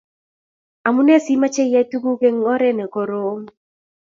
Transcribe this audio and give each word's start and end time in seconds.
amune 0.87 1.15
simache 1.25 1.61
iyai 1.65 1.87
tukuk 1.91 2.21
eng 2.27 2.39
oret 2.53 2.75
nekorom 2.77 3.39